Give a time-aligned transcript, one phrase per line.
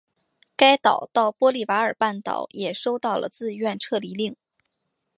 [0.57, 4.35] 该岛到波利瓦尔半岛也收到了自愿撤离令。